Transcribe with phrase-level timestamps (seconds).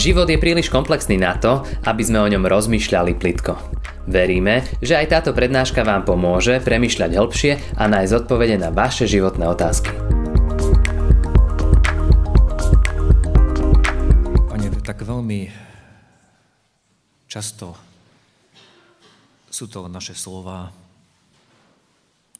[0.00, 3.52] Život je príliš komplexný na to, aby sme o ňom rozmýšľali plitko.
[4.08, 9.44] Veríme, že aj táto prednáška vám pomôže premyšľať hĺbšie a nájsť odpovede na vaše životné
[9.44, 9.92] otázky.
[14.48, 15.52] Pane, tak veľmi
[17.28, 17.76] často
[19.52, 20.72] sú to naše slova,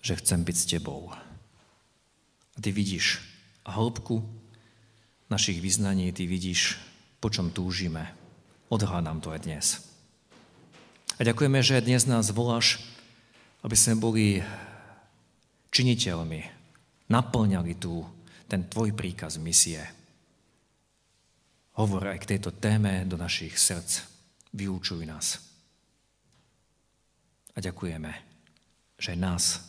[0.01, 1.13] že chcem byť s Tebou.
[1.13, 3.21] A Ty vidíš
[3.69, 4.25] hĺbku
[5.29, 6.89] našich vyznaní, Ty vidíš,
[7.21, 8.17] po čom túžime.
[8.73, 9.67] Odhádam to aj dnes.
[11.21, 12.81] A ďakujeme, že dnes nás voláš,
[13.61, 14.41] aby sme boli
[15.69, 16.41] činiteľmi,
[17.13, 18.01] naplňali tu
[18.49, 19.85] ten tvoj príkaz misie.
[21.77, 24.09] Hovor aj k tejto téme do našich srdc.
[24.57, 25.39] Vyučuj nás.
[27.55, 28.11] A ďakujeme,
[28.99, 29.63] že nás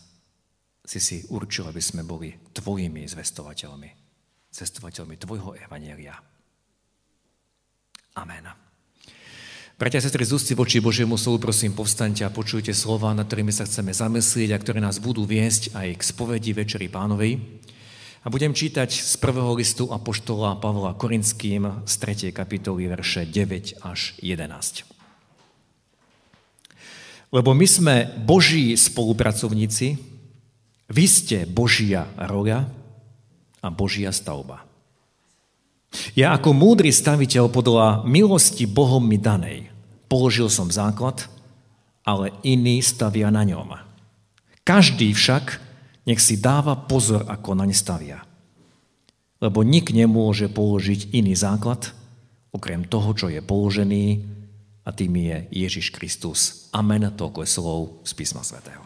[0.81, 3.89] si si určil, aby sme boli tvojimi zvestovateľmi.
[4.49, 6.30] Zvestovateľmi tvojho evanielia.
[8.15, 8.43] Amen.
[9.81, 13.65] Bratia a sestry, z voči Božiemu slovu, prosím, povstaňte a počujte slova, nad ktorými sa
[13.65, 17.41] chceme zamyslieť a ktoré nás budú viesť aj k spovedi Večeri Pánovej.
[18.21, 22.29] A budem čítať z prvého listu Apoštola Pavla Korinským z 3.
[22.29, 24.85] kapitoly verše 9 až 11.
[27.34, 29.98] Lebo my sme Boží spolupracovníci,
[30.93, 32.70] vy ste Božia roľa
[33.65, 34.70] a Božia stavba.
[36.15, 39.71] Ja ako múdry staviteľ podľa milosti Bohom mi danej
[40.11, 41.23] Položil som základ,
[42.03, 43.79] ale iný stavia na ňom.
[44.67, 45.63] Každý však
[46.03, 48.20] nech si dáva pozor, ako naň stavia.
[49.39, 51.95] Lebo nik nemôže položiť iný základ,
[52.51, 54.27] okrem toho, čo je položený,
[54.83, 56.67] a tým je Ježiš Kristus.
[56.76, 58.83] Amen, toľko je slov z písma svätého.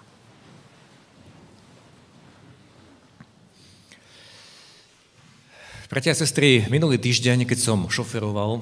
[5.96, 8.60] Bratia a sestry, minulý týždeň, keď som šoferoval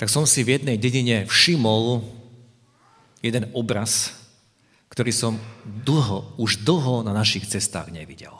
[0.00, 2.00] tak som si v jednej dedine všimol
[3.20, 4.16] jeden obraz,
[4.88, 8.32] ktorý som dlho, už dlho na našich cestách nevidel.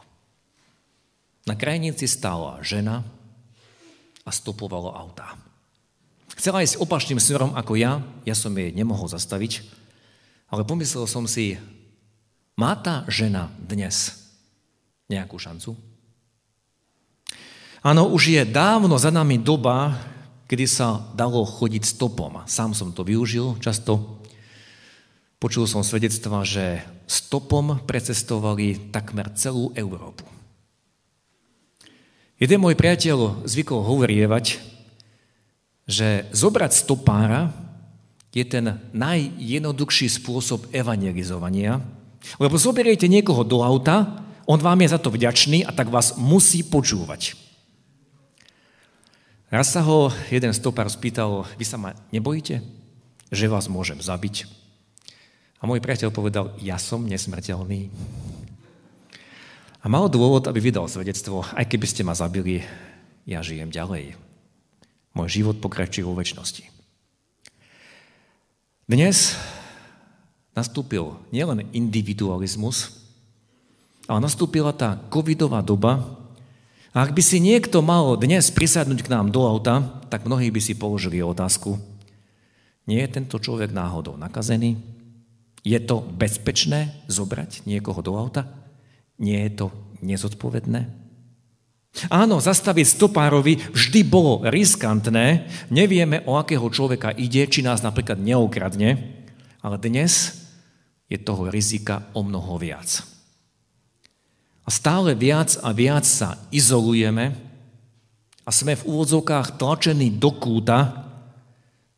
[1.44, 3.04] Na krajnici stála žena
[4.24, 5.36] a stopovalo autá.
[6.40, 9.68] Chcela ísť opačným smerom ako ja, ja som jej nemohol zastaviť,
[10.48, 11.60] ale pomyslel som si,
[12.56, 14.16] má tá žena dnes
[15.12, 15.89] nejakú šancu?
[17.80, 19.96] Áno, už je dávno za nami doba,
[20.44, 22.44] kedy sa dalo chodiť stopom.
[22.44, 24.20] Sám som to využil často.
[25.40, 30.28] Počul som svedectva, že stopom precestovali takmer celú Európu.
[32.36, 34.60] Jeden môj priateľ zvykol hovorievať,
[35.88, 37.48] že zobrať stopára
[38.36, 41.80] je ten najjednoduchší spôsob evangelizovania,
[42.36, 46.60] lebo zoberiete niekoho do auta, on vám je za to vďačný a tak vás musí
[46.60, 47.49] počúvať.
[49.50, 52.62] Raz sa ho jeden stopár spýtal, vy sa ma nebojíte,
[53.34, 54.46] že vás môžem zabiť?
[55.58, 57.90] A môj priateľ povedal, ja som nesmrteľný.
[59.82, 62.62] A mal dôvod, aby vydal svedectvo, aj keby ste ma zabili,
[63.26, 64.14] ja žijem ďalej.
[65.18, 66.70] Môj život pokračuje vo väčšnosti.
[68.86, 69.34] Dnes
[70.54, 73.02] nastúpil nielen individualizmus,
[74.06, 76.19] ale nastúpila tá covidová doba,
[76.90, 80.58] a ak by si niekto mal dnes prisadnúť k nám do auta, tak mnohí by
[80.58, 81.78] si položili otázku,
[82.90, 84.74] nie je tento človek náhodou nakazený?
[85.62, 88.50] Je to bezpečné zobrať niekoho do auta?
[89.20, 89.66] Nie je to
[90.02, 90.90] nezodpovedné?
[92.10, 98.98] Áno, zastaviť stopárovi vždy bolo riskantné, nevieme, o akého človeka ide, či nás napríklad neukradne,
[99.58, 100.38] ale dnes
[101.10, 103.02] je toho rizika o mnoho viac.
[104.70, 107.34] A stále viac a viac sa izolujeme
[108.46, 111.10] a sme v úvodzovkách tlačení do kúta,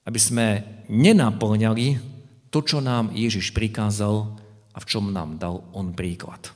[0.08, 2.00] aby sme nenaplňali
[2.48, 4.24] to, čo nám Ježiš prikázal
[4.72, 6.48] a v čom nám dal on príklad.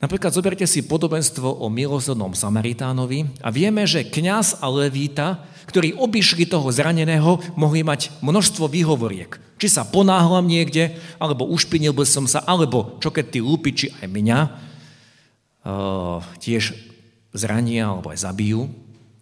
[0.00, 6.48] Napríklad zoberte si podobenstvo o milosrdnom Samaritánovi a vieme, že kňaz a levíta, ktorí obišli
[6.48, 9.36] toho zraneného, mohli mať množstvo výhovoriek.
[9.60, 14.08] Či sa ponáhlam niekde, alebo ušpinil by som sa, alebo čo keď tí lúpiči aj
[14.08, 14.38] mňa
[15.68, 16.72] uh, tiež
[17.36, 18.72] zrania alebo aj zabijú.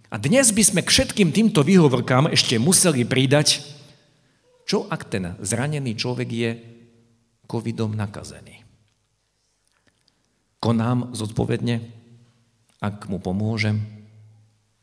[0.08, 3.66] A dnes by sme k všetkým týmto výhovorkám ešte museli pridať,
[4.62, 6.50] čo ak ten zranený človek je
[7.50, 8.67] covidom nakazený.
[10.58, 11.87] Konám zodpovedne,
[12.82, 13.78] ak mu pomôžem,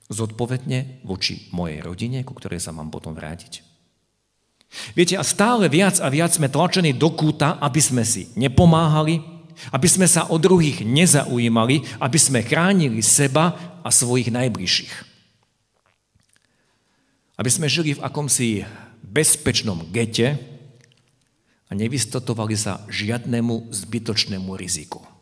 [0.08, 3.66] zodpovedne voči mojej rodine, ku ktorej sa mám potom vrátiť.
[4.96, 9.24] Viete, a stále viac a viac sme tlačení do kúta, aby sme si nepomáhali,
[9.72, 14.94] aby sme sa o druhých nezaujímali, aby sme chránili seba a svojich najbližších.
[17.36, 18.64] Aby sme žili v akomsi
[19.04, 20.40] bezpečnom gete
[21.68, 25.15] a nevystotovali sa žiadnemu zbytočnému riziku.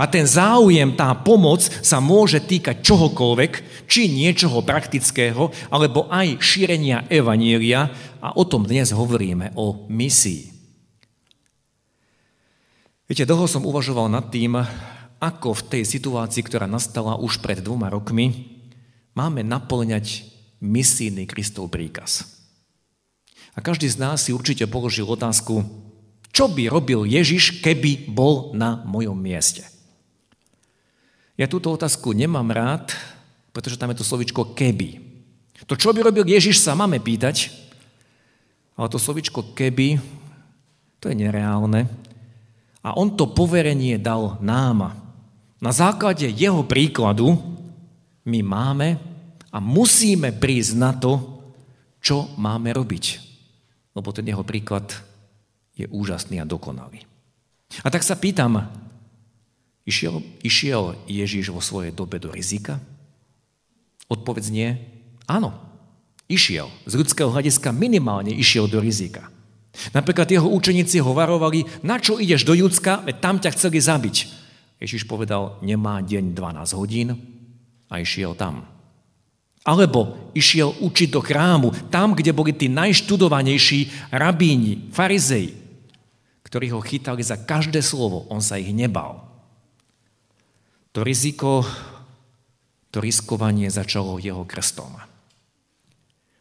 [0.00, 7.04] A ten záujem, tá pomoc sa môže týkať čohokoľvek, či niečoho praktického, alebo aj šírenia
[7.12, 7.92] evanielia
[8.24, 10.48] a o tom dnes hovoríme, o misii.
[13.04, 14.56] Viete, dlho som uvažoval nad tým,
[15.20, 18.56] ako v tej situácii, ktorá nastala už pred dvoma rokmi,
[19.12, 20.24] máme naplňať
[20.64, 22.24] misijný Kristov príkaz.
[23.52, 25.60] A každý z nás si určite položil otázku,
[26.32, 29.73] čo by robil Ježiš, keby bol na mojom mieste.
[31.34, 32.94] Ja túto otázku nemám rád,
[33.50, 35.02] pretože tam je to slovičko keby.
[35.66, 37.50] To, čo by robil Ježiš, sa máme pýtať,
[38.78, 39.98] ale to slovičko keby,
[41.02, 41.90] to je nereálne.
[42.84, 44.94] A on to poverenie dal nám.
[45.58, 47.34] Na základe jeho príkladu
[48.28, 49.00] my máme
[49.48, 51.18] a musíme prísť na to,
[52.04, 53.04] čo máme robiť.
[53.96, 54.90] Lebo ten jeho príklad
[55.74, 57.00] je úžasný a dokonalý.
[57.80, 58.83] A tak sa pýtam,
[59.84, 62.80] Išiel, išiel Ježiš vo svojej dobe do rizika?
[64.08, 64.80] Odpovedz nie.
[65.28, 65.52] Áno,
[66.28, 66.72] išiel.
[66.88, 69.28] Z ľudského hľadiska minimálne išiel do rizika.
[69.92, 74.16] Napríklad jeho učeníci ho varovali, na čo ideš do Judska, veď tam ťa chceli zabiť.
[74.78, 77.08] Ježiš povedal, nemá deň 12 hodín
[77.90, 78.64] a išiel tam.
[79.64, 85.56] Alebo išiel učiť do chrámu, tam, kde boli tí najštudovanejší rabíni, farizei,
[86.44, 89.23] ktorí ho chytali za každé slovo, on sa ich nebal.
[90.94, 91.66] To riziko,
[92.94, 94.94] to riskovanie začalo jeho krstom.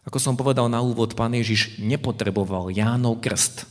[0.05, 3.65] Ako som povedal na úvod, pán Ježiš nepotreboval Jánov krst,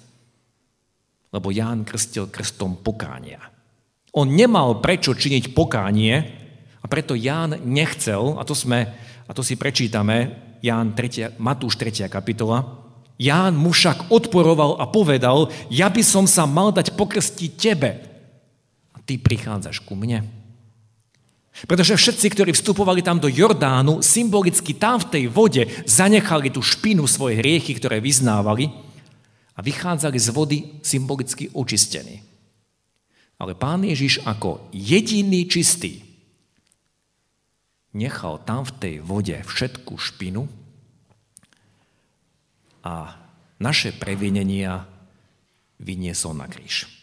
[1.31, 3.39] lebo Ján krstil krstom pokánia.
[4.11, 6.15] On nemal prečo činiť pokánie
[6.83, 8.91] a preto Ján nechcel, a to, sme,
[9.23, 10.35] a to si prečítame,
[10.67, 12.11] Ján 3, Matúš 3.
[12.11, 12.83] kapitola,
[13.23, 18.03] Ján mu však odporoval a povedal, ja by som sa mal dať pokrstiť tebe.
[18.91, 20.42] A ty prichádzaš ku mne.
[21.53, 27.05] Pretože všetci, ktorí vstupovali tam do Jordánu, symbolicky tam v tej vode zanechali tú špinu
[27.05, 28.73] svoje hriechy, ktoré vyznávali
[29.53, 32.25] a vychádzali z vody symbolicky očistení.
[33.37, 36.01] Ale pán Ježiš ako jediný čistý
[37.93, 40.49] nechal tam v tej vode všetku špinu
[42.81, 43.21] a
[43.61, 44.89] naše previnenia
[45.79, 47.02] vyniesol na kríž.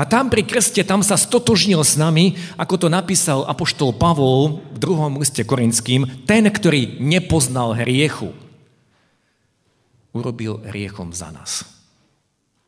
[0.00, 4.78] A tam pri krste, tam sa stotožnil s nami, ako to napísal apoštol Pavol v
[4.80, 8.32] druhom liste korinským, ten, ktorý nepoznal hriechu,
[10.16, 11.68] urobil hriechom za nás.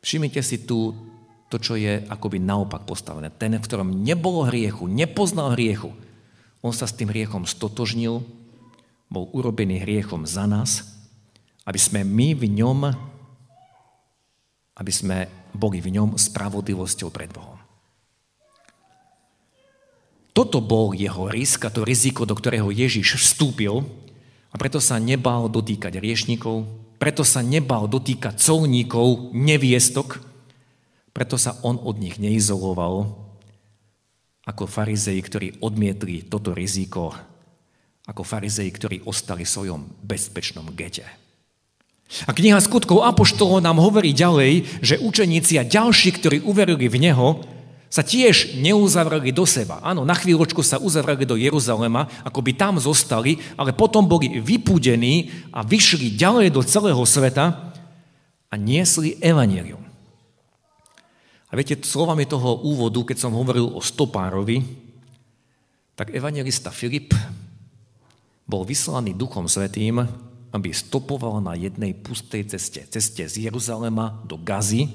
[0.05, 0.93] Všimnite si tu
[1.49, 3.33] to, čo je akoby naopak postavené.
[3.33, 5.95] Ten, v ktorom nebolo hriechu, nepoznal hriechu,
[6.61, 8.21] on sa s tým hriechom stotožnil,
[9.07, 10.83] bol urobený hriechom za nás,
[11.63, 12.79] aby sme my v ňom,
[14.77, 15.17] aby sme
[15.57, 17.57] boli v ňom spravodlivosťou pred Bohom.
[20.37, 23.81] Toto bol jeho risk a to riziko, do ktorého Ježiš vstúpil
[24.53, 26.69] a preto sa nebal dotýkať riešnikov,
[27.01, 30.21] preto sa nebal dotýkať colníkov, neviestok,
[31.09, 33.17] preto sa on od nich neizoloval
[34.45, 37.17] ako farizei, ktorí odmietli toto riziko,
[38.05, 41.26] ako farizei, ktorí ostali v svojom bezpečnom gete.
[42.23, 47.43] A kniha skutkov Apoštolov nám hovorí ďalej, že učeníci a ďalší, ktorí uverili v Neho,
[47.87, 49.79] sa tiež neuzavreli do seba.
[49.79, 55.31] Áno, na chvíľočku sa uzavreli do Jeruzalema, ako by tam zostali, ale potom boli vypúdení
[55.55, 57.75] a vyšli ďalej do celého sveta
[58.51, 59.83] a niesli evanelium.
[61.47, 64.67] A viete, slovami toho úvodu, keď som hovoril o stopárovi,
[65.95, 67.15] tak evangelista Filip
[68.43, 70.03] bol vyslaný Duchom Svetým
[70.57, 74.89] aby stopoval na jednej pustej ceste, ceste z Jeruzalema do Gazy.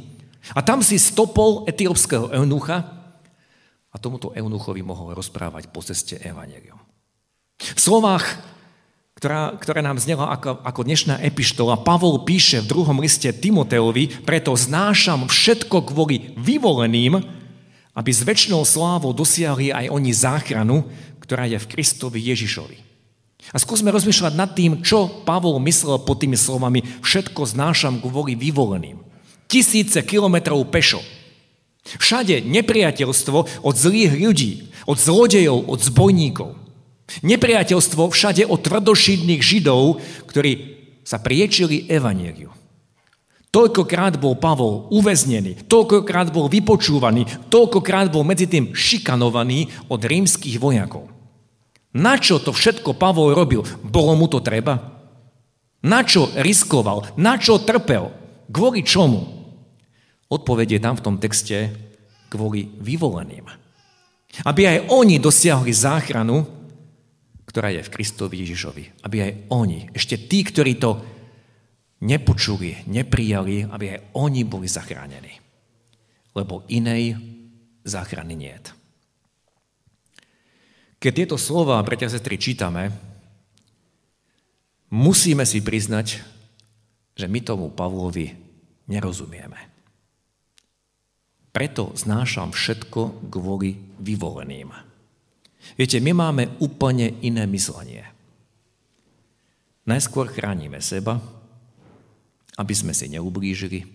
[0.52, 2.83] A tam si stopol etiópskeho eunucha
[3.95, 6.83] a tomuto eunuchovi mohol rozprávať po ceste evanelium.
[7.62, 8.26] V slovách,
[9.14, 14.50] ktorá, ktoré nám znela ako, ako dnešná epištola, Pavol píše v druhom liste Timoteovi, preto
[14.59, 17.23] znášam všetko kvôli vyvoleným,
[17.95, 20.90] aby s väčšnou slávou dosiahli aj oni záchranu,
[21.23, 22.92] ktorá je v Kristovi Ježišovi.
[23.51, 29.03] A skúsme rozmýšľať nad tým, čo Pavol myslel pod tými slovami všetko znášam kvôli vyvoleným.
[29.51, 31.03] Tisíce kilometrov pešo.
[31.83, 36.55] Všade nepriateľstvo od zlých ľudí, od zlodejov, od zbojníkov.
[37.27, 39.99] Nepriateľstvo všade od tvrdošidných židov,
[40.31, 42.55] ktorí sa priečili evaneliu.
[43.53, 51.13] Toľkokrát bol Pavol uväznený, toľkokrát bol vypočúvaný, toľkokrát bol medzi tým šikanovaný od rímskych vojakov.
[51.93, 53.61] Na čo to všetko Pavol robil?
[53.85, 54.81] Bolo mu to treba?
[55.85, 57.13] Na čo riskoval?
[57.21, 58.09] Na čo trpel?
[58.49, 59.21] Kvôli čomu?
[60.33, 61.69] Odpovedie tam v tom texte
[62.33, 63.45] kvôli vyvoleným.
[64.49, 66.49] Aby aj oni dosiahli záchranu,
[67.45, 69.05] ktorá je v Kristovi Ježišovi.
[69.05, 70.97] Aby aj oni, ešte tí, ktorí to
[72.01, 75.37] nepočuli, neprijali, aby aj oni boli zachránení.
[76.33, 77.21] Lebo inej
[77.85, 78.73] záchrany nie je.
[81.02, 82.94] Keď tieto slova, bratia a sestry, čítame,
[84.87, 86.23] musíme si priznať,
[87.18, 88.30] že my tomu Pavlovi
[88.87, 89.59] nerozumieme.
[91.50, 94.71] Preto znášam všetko kvôli vyvoleným.
[95.75, 98.06] Viete, my máme úplne iné myslenie.
[99.82, 101.18] Najskôr chránime seba,
[102.54, 103.90] aby sme si neublížili.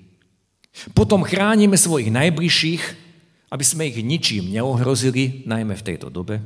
[0.92, 2.84] Potom chránime svojich najbližších,
[3.48, 6.44] aby sme ich ničím neohrozili, najmä v tejto dobe.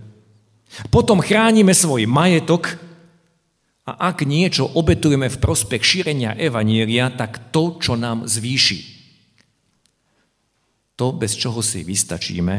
[0.88, 2.80] Potom chránime svoj majetok
[3.84, 9.02] a ak niečo obetujeme v prospech šírenia evanielia, tak to, čo nám zvýši
[11.02, 12.56] to, bez čoho si vystačíme.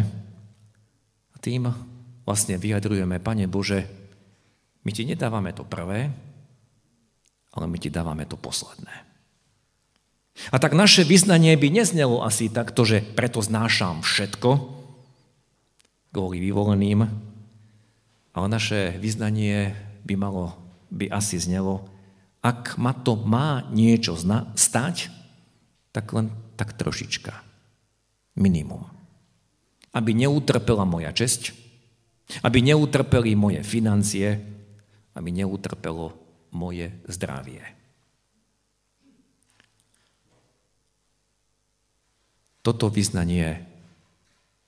[1.31, 1.71] A tým
[2.26, 3.87] vlastne vyjadrujeme, Pane Bože,
[4.83, 6.11] my ti nedávame to prvé,
[7.54, 8.90] ale my ti dávame to posledné.
[10.50, 14.50] A tak naše vyznanie by neznelo asi takto, že preto znášam všetko,
[16.11, 17.07] kvôli vyvoleným,
[18.33, 19.77] ale naše vyznanie
[20.09, 20.57] by malo,
[20.89, 21.85] by asi znelo,
[22.43, 24.19] ak ma to má niečo
[24.59, 25.12] stať,
[25.95, 27.33] tak len tak trošička
[28.35, 28.89] minimum.
[29.93, 31.53] Aby neutrpela moja česť,
[32.41, 34.41] aby neutrpeli moje financie,
[35.12, 36.17] aby neutrpelo
[36.57, 37.61] moje zdravie.
[42.62, 43.67] Toto vyznanie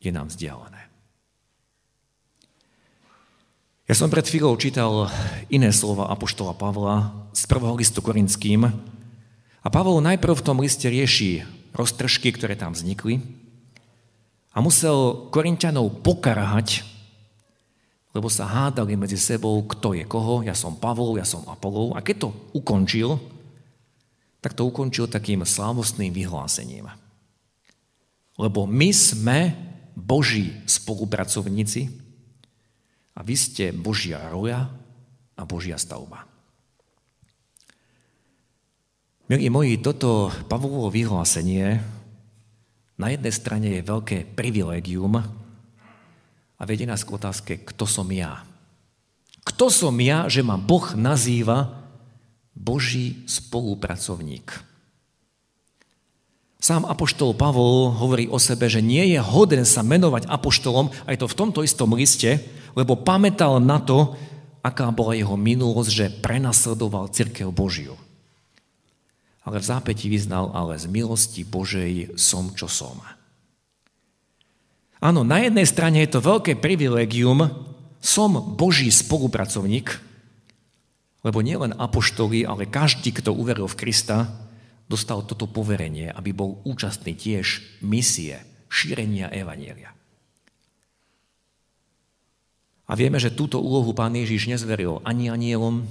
[0.02, 0.93] je nám vzdialené.
[3.84, 5.12] Ja som pred chvíľou čítal
[5.52, 8.64] iné slova Apoštola Pavla z prvého listu Korinským
[9.60, 11.44] a Pavol najprv v tom liste rieši
[11.76, 13.20] roztržky, ktoré tam vznikli,
[14.56, 16.80] a musel Korintianov pokarhať,
[18.16, 20.40] lebo sa hádali medzi sebou, kto je koho.
[20.40, 21.92] Ja som Pavol, ja som Apolov.
[21.92, 23.20] A keď to ukončil,
[24.40, 26.88] tak to ukončil takým slávostným vyhlásením.
[28.40, 29.52] Lebo my sme
[29.92, 32.03] Boží spolupracovníci
[33.14, 34.66] a vy ste Božia roja
[35.38, 36.26] a Božia stavba.
[39.24, 41.80] Milí moji, toto Pavlovo vyhlásenie
[43.00, 45.16] na jednej strane je veľké privilegium
[46.54, 48.44] a vedie nás k otázke, kto som ja.
[49.42, 51.72] Kto som ja, že ma Boh nazýva
[52.52, 54.46] Boží spolupracovník.
[56.64, 61.26] Sám apoštol Pavol hovorí o sebe, že nie je hoden sa menovať apoštolom, aj to
[61.28, 62.40] v tomto istom liste,
[62.74, 64.18] lebo pamätal na to,
[64.60, 67.94] aká bola jeho minulosť, že prenasledoval církev Božiu
[69.44, 72.96] ale v zápäti vyznal, ale z milosti Božej som, čo som.
[75.04, 77.52] Áno, na jednej strane je to veľké privilegium,
[78.00, 80.00] som Boží spolupracovník,
[81.24, 84.28] lebo nielen apoštoli, ale každý, kto uveril v Krista,
[84.88, 89.93] dostal toto poverenie, aby bol účastný tiež misie, šírenia Evanielia.
[92.84, 95.88] A vieme, že túto úlohu pán Ježiš nezveril ani anielom,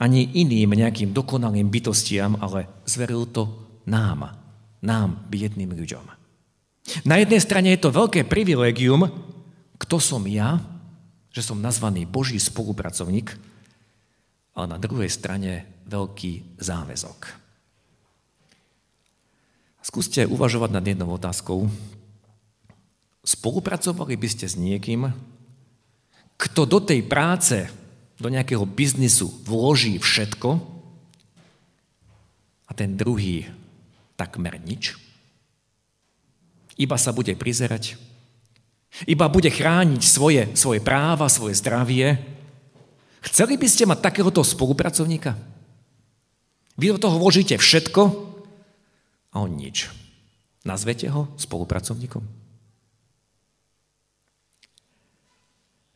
[0.00, 3.52] ani iným nejakým dokonalým bytostiam, ale zveril to
[3.84, 4.32] nám,
[4.80, 6.06] nám, biedným ľuďom.
[7.04, 9.12] Na jednej strane je to veľké privilegium,
[9.76, 10.56] kto som ja,
[11.30, 13.36] že som nazvaný Boží spolupracovník,
[14.56, 17.18] ale na druhej strane veľký záväzok.
[19.80, 21.68] Skúste uvažovať nad jednou otázkou.
[23.24, 25.12] Spolupracovali by ste s niekým,
[26.40, 27.68] kto do tej práce,
[28.16, 30.56] do nejakého biznisu vloží všetko
[32.64, 33.44] a ten druhý
[34.16, 34.96] takmer nič.
[36.80, 38.00] Iba sa bude prizerať,
[39.04, 42.16] iba bude chrániť svoje, svoje práva, svoje zdravie.
[43.20, 45.36] Chceli by ste mať takéhoto spolupracovníka?
[46.80, 48.00] Vy do toho vložíte všetko
[49.36, 49.92] a on nič.
[50.64, 52.24] Nazvete ho spolupracovníkom?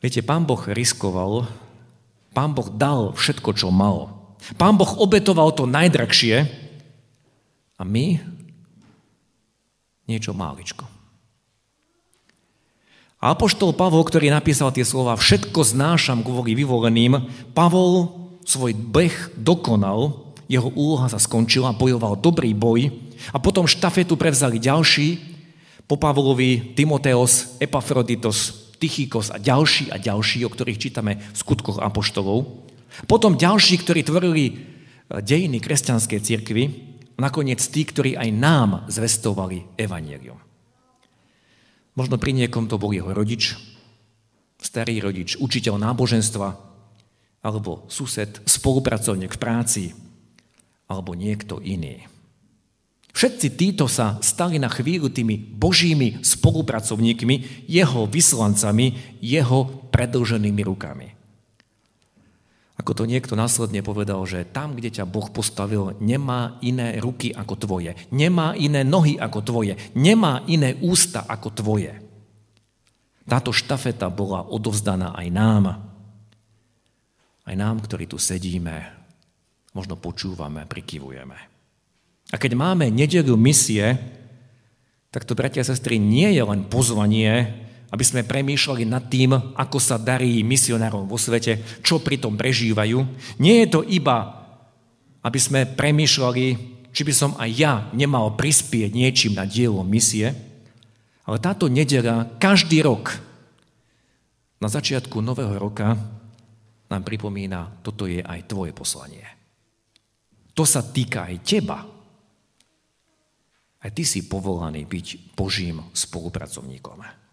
[0.04, 1.48] Viete, pán Boh riskoval
[2.34, 4.10] Pán Boh dal všetko, čo mal.
[4.58, 6.50] Pán Boh obetoval to najdrahšie
[7.78, 8.18] a my
[10.04, 10.84] niečo máličko.
[13.22, 17.24] A Apoštol Pavol, ktorý napísal tie slova všetko znášam kvôli vyvoleným,
[17.56, 18.12] Pavol
[18.44, 22.92] svoj beh dokonal, jeho úloha sa skončila, bojoval dobrý boj
[23.32, 25.32] a potom štafetu prevzali ďalší,
[25.84, 32.66] po Pavlovi Timoteos, Epafroditos, Tychikos a ďalší a ďalší, o ktorých čítame v skutkoch apoštolov.
[33.10, 34.52] Potom ďalší, ktorí tvorili e,
[35.22, 36.64] dejiny kresťanskej cirkvi,
[37.18, 40.38] nakoniec tí, ktorí aj nám zvestovali evanielium.
[41.94, 43.54] Možno pri niekom to bol jeho rodič,
[44.58, 46.48] starý rodič, učiteľ náboženstva,
[47.44, 49.84] alebo sused, spolupracovník v práci,
[50.90, 52.08] alebo niekto iný.
[53.24, 61.08] Všetci títo sa stali na chvíľu tými božími spolupracovníkmi, jeho vyslancami, jeho predlženými rukami.
[62.76, 67.56] Ako to niekto následne povedal, že tam, kde ťa Boh postavil, nemá iné ruky ako
[67.56, 71.96] tvoje, nemá iné nohy ako tvoje, nemá iné ústa ako tvoje.
[73.24, 75.64] Táto štafeta bola odovzdaná aj nám.
[77.40, 78.84] Aj nám, ktorí tu sedíme,
[79.72, 81.53] možno počúvame, prikyvujeme.
[82.34, 83.94] A keď máme nedelu misie,
[85.14, 87.62] tak to, bratia a sestry, nie je len pozvanie
[87.94, 92.98] aby sme premýšľali nad tým, ako sa darí misionárom vo svete, čo pritom prežívajú.
[93.38, 94.34] Nie je to iba,
[95.22, 96.44] aby sme premýšľali,
[96.90, 100.34] či by som aj ja nemal prispieť niečím na dielo misie,
[101.22, 103.14] ale táto nedela každý rok
[104.58, 105.94] na začiatku nového roka
[106.90, 109.22] nám pripomína, toto je aj tvoje poslanie.
[110.58, 111.93] To sa týka aj teba.
[113.84, 117.24] Aj ty si povolaný byť Božím spolupracovníkom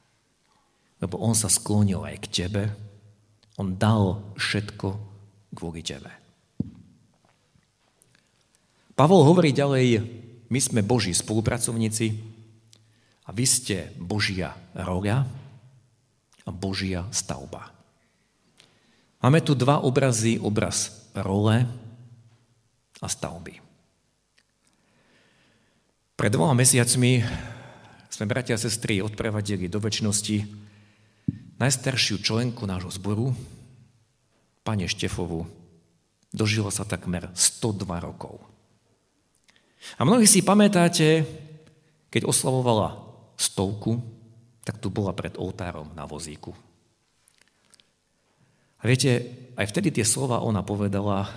[1.01, 2.63] lebo on sa sklonil aj k tebe,
[3.57, 4.87] on dal všetko
[5.57, 6.13] kvôli tebe.
[8.93, 10.05] Pavol hovorí ďalej,
[10.45, 12.13] my sme Boží spolupracovníci
[13.25, 15.25] a vy ste Božia roľa
[16.45, 17.73] a Božia stavba.
[19.25, 21.65] Máme tu dva obrazy, obraz role
[23.01, 23.70] a stavby.
[26.21, 27.25] Pred dvoma mesiacmi
[28.13, 30.45] sme bratia a sestry odprevadili do väčšnosti
[31.57, 33.33] najstaršiu členku nášho zboru,
[34.61, 35.49] pane Štefovu,
[36.29, 38.37] dožilo sa takmer 102 rokov.
[39.97, 41.25] A mnohí si pamätáte,
[42.13, 43.01] keď oslavovala
[43.33, 43.97] stovku,
[44.61, 46.53] tak tu bola pred oltárom na vozíku.
[48.77, 49.25] A viete,
[49.57, 51.33] aj vtedy tie slova ona povedala,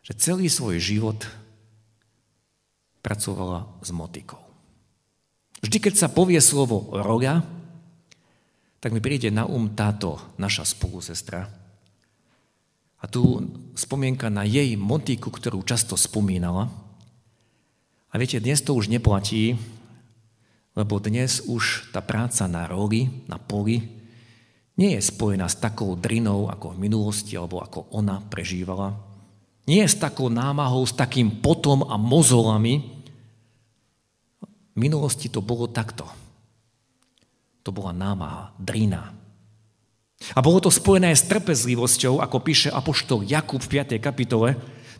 [0.00, 1.28] že celý svoj život
[3.00, 4.40] pracovala s motikou.
[5.62, 7.42] Vždy, keď sa povie slovo roga,
[8.78, 11.50] tak mi príde na um táto naša spolusestra.
[12.98, 13.42] A tu
[13.74, 16.70] spomienka na jej motiku, ktorú často spomínala.
[18.10, 19.58] A viete, dnes to už neplatí,
[20.78, 23.82] lebo dnes už tá práca na roli, na poli,
[24.78, 28.94] nie je spojená s takou drinou, ako v minulosti, alebo ako ona prežívala.
[29.68, 32.88] Nie s takou námahou, s takým potom a mozolami.
[34.72, 36.08] V minulosti to bolo takto.
[37.62, 39.12] To bola námaha, drina.
[40.32, 44.00] A bolo to spojené s trpezlivosťou, ako píše apoštol Jakub v 5.
[44.00, 44.56] kapitole,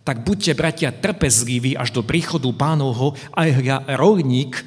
[0.06, 4.62] tak buďte, bratia, trpezliví až do príchodu pánovho, aj hľa rolník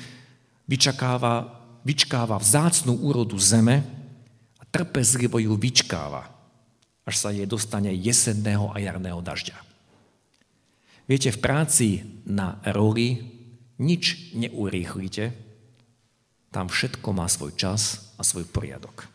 [0.67, 3.85] vyčakáva, vyčkáva vzácnú úrodu zeme
[4.59, 6.27] a trpezlivo ju vyčkáva,
[7.07, 9.70] až sa jej dostane jesenného a jarného dažďa.
[11.09, 11.87] Viete, v práci
[12.27, 13.21] na roli
[13.81, 15.33] nič neurýchlite,
[16.51, 19.07] tam všetko má svoj čas a svoj poriadok.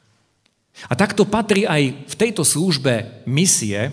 [0.88, 3.92] A takto patrí aj v tejto službe misie,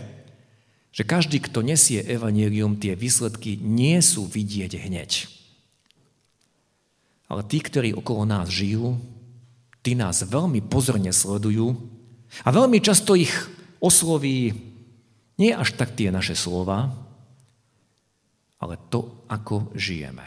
[0.94, 5.12] že každý, kto nesie evanelium, tie výsledky nie sú vidieť hneď.
[7.32, 9.00] Ale tí, ktorí okolo nás žijú,
[9.82, 11.74] tí nás veľmi pozorne sledujú
[12.46, 13.32] a veľmi často ich
[13.82, 14.54] osloví
[15.42, 16.94] nie až tak tie naše slova,
[18.64, 20.24] ale to, ako žijeme.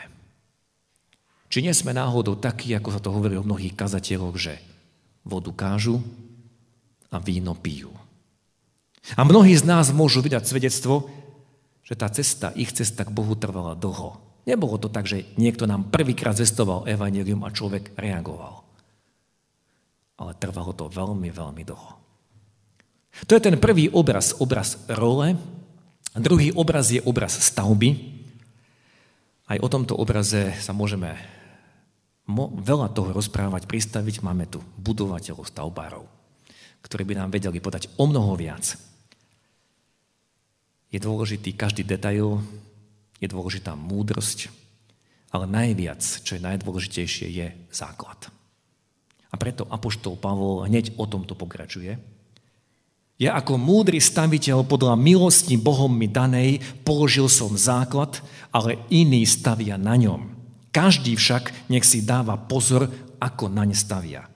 [1.49, 4.61] Či nie sme náhodou takí, ako sa to hovorí o mnohých kazateľoch, že
[5.25, 6.05] vodu kážu
[7.09, 7.97] a víno pijú.
[9.15, 11.09] A mnohí z nás môžu vydať svedectvo,
[11.87, 14.19] že tá cesta, ich cesta k Bohu trvala dlho.
[14.47, 18.67] Nebolo to tak, že niekto nám prvýkrát zestoval evanelium a človek reagoval.
[20.19, 21.91] Ale trvalo to veľmi, veľmi dlho.
[23.27, 25.39] To je ten prvý obraz, obraz role.
[26.19, 28.16] Druhý obraz je obraz stavby.
[29.47, 31.15] Aj o tomto obraze sa môžeme
[32.27, 34.27] mo- veľa toho rozprávať, pristaviť.
[34.27, 36.05] Máme tu budovateľov, stavbárov,
[36.83, 38.75] ktorí by nám vedeli podať o mnoho viac.
[40.91, 42.43] Je dôležitý každý detail,
[43.23, 44.51] je dôležitá múdrosť,
[45.31, 48.31] ale najviac, čo je najdôležitejšie, je základ.
[49.31, 52.16] A preto Apoštol Pavol hneď o tomto pokračuje.
[53.17, 58.21] Ja ako múdry staviteľ podľa milosti Bohom mi danej položil som základ,
[58.53, 60.37] ale iný stavia na ňom.
[60.69, 64.29] Každý však nech si dáva pozor, ako naň stavia.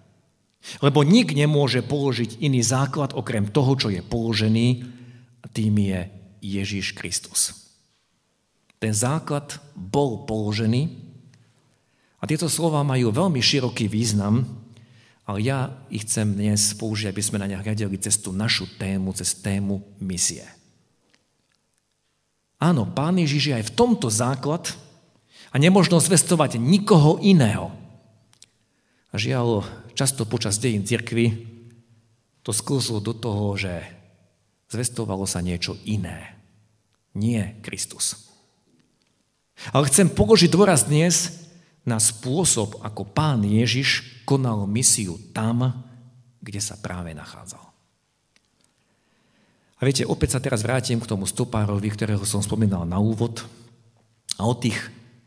[0.81, 4.69] Lebo nik nemôže položiť iný základ okrem toho, čo je položený,
[5.41, 6.01] a tým je
[6.41, 7.53] Ježíš Kristus.
[8.81, 10.89] Ten základ bol položený
[12.21, 14.45] a tieto slova majú veľmi široký význam,
[15.31, 19.15] ale ja ich chcem dnes použiť, aby sme na ne hľadeli cez tú našu tému,
[19.15, 20.43] cez tému misie.
[22.59, 24.75] Áno, Pán Ježiš je aj v tomto základ
[25.55, 27.71] a nemožno zvestovať nikoho iného.
[29.15, 29.63] A žiaľ,
[29.95, 31.47] často počas dejín cirkvy
[32.43, 33.87] to sklzlo do toho, že
[34.67, 36.35] zvestovalo sa niečo iné.
[37.15, 38.27] Nie Kristus.
[39.71, 41.39] Ale chcem položiť dôraz dnes
[41.85, 45.85] na spôsob, ako pán Ježiš konal misiu tam,
[46.41, 47.65] kde sa práve nachádzal.
[49.81, 53.49] A viete, opäť sa teraz vrátim k tomu stopárovi, ktorého som spomínal na úvod
[54.37, 54.77] a o tých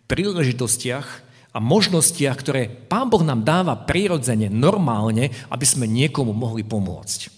[0.05, 1.07] príležitostiach
[1.53, 7.29] a možnostiach, ktoré Pán Boh nám dáva prirodzene, normálne, aby sme niekomu mohli pomôcť.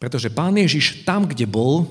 [0.00, 1.84] Pretože Pán Ježiš tam, kde bol,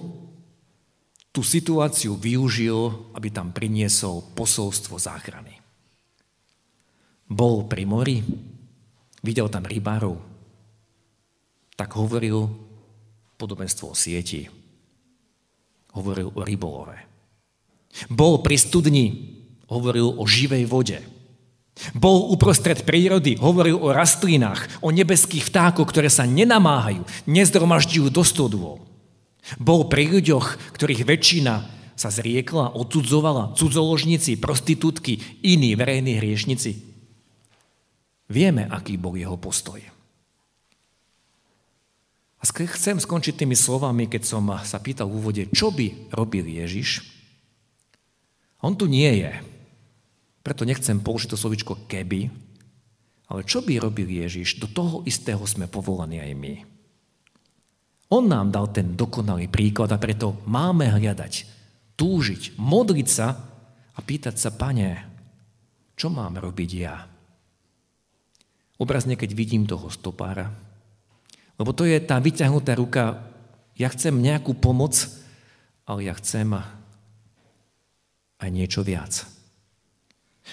[1.29, 5.61] tú situáciu využil, aby tam priniesol posolstvo záchrany.
[7.29, 8.17] Bol pri mori,
[9.21, 10.17] videl tam rybárov,
[11.77, 12.49] tak hovoril
[13.37, 14.49] podobenstvo o sieti.
[15.95, 16.97] Hovoril o rybolove.
[18.11, 19.05] Bol pri studni,
[19.69, 20.99] hovoril o živej vode.
[21.95, 28.88] Bol uprostred prírody, hovoril o rastlinách, o nebeských vtákoch, ktoré sa nenamáhajú, nezdromažďujú do stodôl.
[29.57, 31.53] Bol pri ľuďoch, ktorých väčšina
[31.99, 36.79] sa zriekla, odsudzovala, cudzoložníci, prostitútky, iní verejní hriešnici.
[38.29, 39.81] Vieme, aký bol jeho postoj.
[42.39, 47.03] A chcem skončiť tými slovami, keď som sa pýtal v úvode, čo by robil Ježiš.
[48.63, 49.31] On tu nie je.
[50.39, 52.31] Preto nechcem použiť to slovičko keby,
[53.27, 56.53] ale čo by robil Ježiš, do toho istého sme povolaní aj my.
[58.09, 61.33] On nám dal ten dokonalý príklad a preto máme hľadať,
[61.93, 63.37] túžiť, modliť sa
[63.93, 64.89] a pýtať sa, pane,
[65.93, 67.05] čo mám robiť ja?
[68.79, 70.49] Obrazne, keď vidím toho stopára,
[71.59, 73.29] lebo to je tá vyťahnutá ruka,
[73.75, 74.95] ja chcem nejakú pomoc,
[75.83, 76.55] ale ja chcem
[78.39, 79.27] aj niečo viac.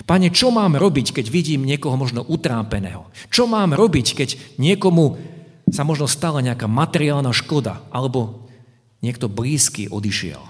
[0.05, 3.09] Pane, čo mám robiť, keď vidím niekoho možno utrápeného?
[3.33, 4.29] Čo mám robiť, keď
[4.61, 5.16] niekomu
[5.71, 8.47] sa možno stala nejaká materiálna škoda, alebo
[9.03, 10.41] niekto blízky odišiel.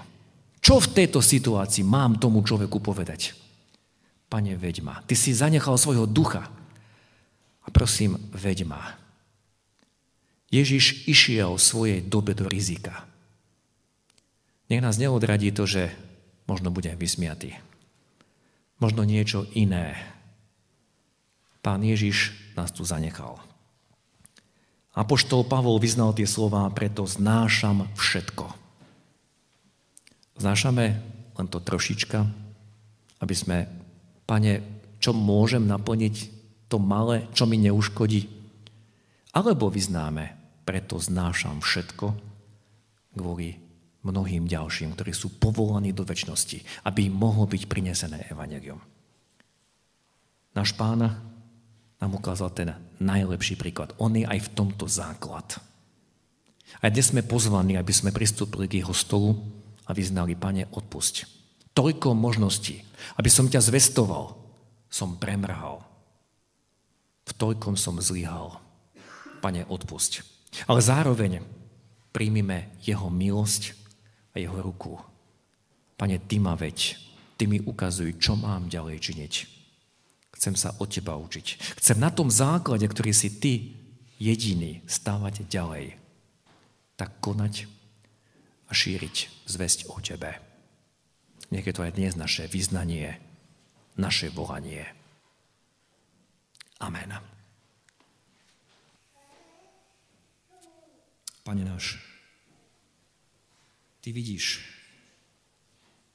[0.61, 3.33] Čo v tejto situácii mám tomu človeku povedať?
[4.27, 4.83] Pane, veď.
[5.07, 6.51] Ty si zanechal svojho ducha.
[7.63, 8.99] A prosím, veď ma.
[10.51, 13.07] Ježiš išiel v svojej dobe do rizika.
[14.67, 15.91] Nech nás neodradí to, že
[16.47, 17.55] možno bude vysmiatý.
[18.83, 19.95] Možno niečo iné.
[21.63, 23.46] Pán Ježiš nás tu zanechal.
[24.97, 28.49] Apoštol Pavol vyznal tie slova, preto znášam všetko.
[30.41, 30.85] Znášame
[31.37, 32.25] len to trošička,
[33.21, 33.69] aby sme,
[34.25, 34.65] pane,
[34.97, 36.15] čo môžem naplniť,
[36.65, 38.25] to malé, čo mi neuškodí.
[39.37, 40.33] Alebo vyznáme,
[40.65, 42.17] preto znášam všetko
[43.13, 43.57] kvôli
[44.01, 48.81] mnohým ďalším, ktorí sú povolaní do väčšnosti, aby im mohlo byť prinesené evanelium.
[50.57, 51.21] Náš pána
[51.97, 53.93] nám ukázal ten najlepší príklad.
[53.97, 55.57] On je aj v tomto základ.
[56.83, 59.39] A dnes sme pozvaní, aby sme pristúpili k jeho stolu
[59.87, 61.25] a vyznali, Pane, odpusť.
[61.73, 62.85] Toľko možností,
[63.17, 64.37] aby som ťa zvestoval,
[64.89, 65.81] som premrhal.
[67.27, 68.61] V toľkom som zlyhal.
[69.41, 70.25] Pane, odpusť.
[70.69, 71.41] Ale zároveň
[72.13, 73.77] príjmime jeho milosť
[74.33, 74.97] a jeho ruku.
[75.97, 76.97] Pane, ty ma veď,
[77.37, 79.33] ty mi ukazuj, čo mám ďalej činiť.
[80.47, 81.75] Chcem sa od teba učiť.
[81.75, 83.75] Chcem na tom základe, ktorý si ty
[84.15, 85.99] jediný, stávať ďalej.
[86.95, 87.67] Tak konať
[88.63, 90.39] a šíriť zväzť o tebe.
[91.51, 93.19] Nech to aj dnes naše vyznanie,
[93.99, 94.87] naše volanie.
[96.79, 97.11] Amen.
[101.43, 101.99] Pane náš,
[103.99, 104.63] Ty vidíš,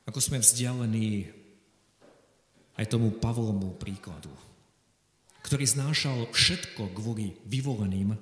[0.08, 1.41] ako sme vzdialení
[2.76, 4.32] aj tomu Pavlomu príkladu,
[5.44, 8.16] ktorý znášal všetko kvôli vyvoleným.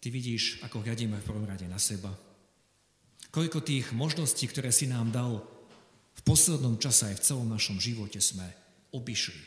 [0.00, 2.10] Ty vidíš, ako hľadíme v prvom rade na seba.
[3.30, 5.44] Koľko tých možností, ktoré si nám dal
[6.16, 8.48] v poslednom čase aj v celom našom živote sme
[8.90, 9.42] obišli.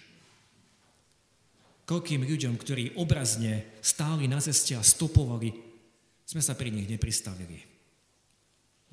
[1.83, 5.51] Koľkým ľuďom, ktorí obrazne stáli na ceste a stopovali,
[6.23, 7.59] sme sa pri nich nepristavili.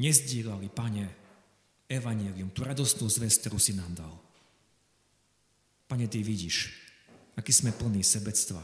[0.02, 1.19] Nezdielali, pane,
[1.90, 4.14] evanelium, tú radostnú zväz, ktorú si nám dal.
[5.90, 6.70] Pane, Ty vidíš,
[7.35, 8.62] aký sme plní sebectva.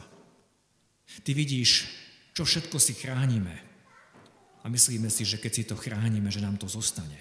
[1.27, 1.91] Ty vidíš,
[2.31, 3.55] čo všetko si chránime.
[4.63, 7.19] A myslíme si, že keď si to chránime, že nám to zostane.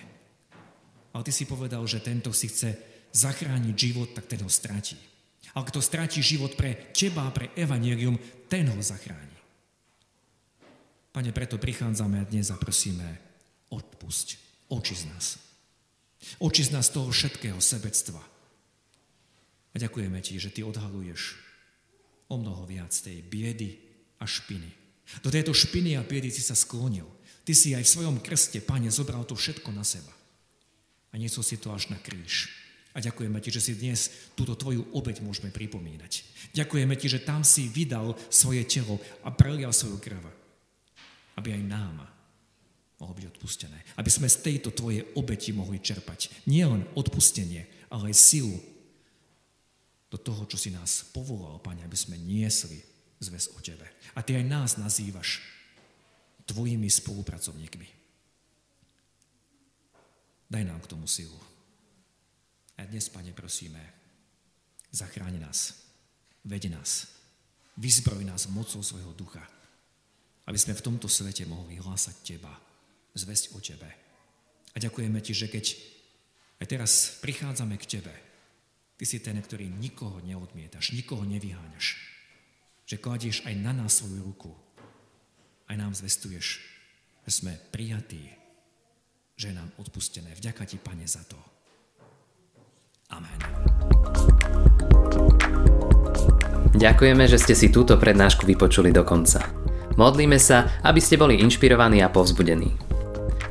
[1.10, 2.76] Ale ty si povedal, že tento si chce
[3.14, 4.98] zachrániť život, tak ten ho stratí.
[5.56, 8.18] Ale kto stratí život pre teba, pre evanelium,
[8.50, 9.38] ten ho zachráni.
[11.16, 13.16] Pane, preto prichádzame a dnes a prosíme,
[13.72, 14.36] odpusť,
[14.68, 15.45] oči z nás.
[16.42, 18.20] Oči z nás toho všetkého sebectva.
[19.72, 21.36] A ďakujeme ti, že ty odhaluješ
[22.32, 23.78] o mnoho viac tej biedy
[24.18, 24.70] a špiny.
[25.22, 27.06] Do tejto špiny a biedy si sa sklonil.
[27.46, 30.10] Ty si aj v svojom krste, Pane, zobral to všetko na seba.
[31.12, 32.50] A niesol si to až na kríž.
[32.96, 36.26] A ďakujeme ti, že si dnes túto tvoju obeď môžeme pripomínať.
[36.56, 40.24] Ďakujeme ti, že tam si vydal svoje telo a prelial svoju krv
[41.36, 41.94] aby aj nám
[42.96, 43.78] mohlo byť odpustené.
[44.00, 48.56] Aby sme z tejto tvojej obeti mohli čerpať nielen odpustenie, ale aj silu
[50.08, 52.80] do toho, čo si nás povolal, Pane, aby sme niesli
[53.20, 53.84] zväz o Tebe.
[54.16, 55.44] A Ty aj nás nazývaš
[56.46, 57.88] tvojimi spolupracovníkmi.
[60.46, 61.36] Daj nám k tomu silu.
[62.78, 63.82] A dnes, Pane, prosíme,
[64.94, 65.84] zachráň nás,
[66.46, 67.10] veď nás,
[67.76, 69.42] vyzbroj nás mocou svojho ducha,
[70.46, 72.65] aby sme v tomto svete mohli hlásať Teba,
[73.16, 73.90] zväzť o Tebe.
[74.72, 75.64] A ďakujeme Ti, že keď
[76.60, 76.92] aj teraz
[77.24, 78.14] prichádzame k Tebe,
[78.96, 82.00] Ty si ten, ktorý nikoho neodmietaš, nikoho nevyháňaš.
[82.88, 84.52] Že kladieš aj na nás svoju ruku.
[85.68, 86.62] Aj nám zvestuješ,
[87.26, 88.30] že sme prijatí,
[89.36, 90.32] že je nám odpustené.
[90.32, 91.36] Vďaka Ti, Pane, za to.
[93.12, 93.36] Amen.
[96.76, 99.44] Ďakujeme, že ste si túto prednášku vypočuli do konca.
[99.96, 102.85] Modlíme sa, aby ste boli inšpirovaní a povzbudení.